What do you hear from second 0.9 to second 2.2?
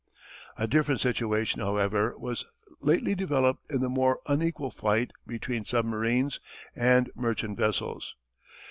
situation, however,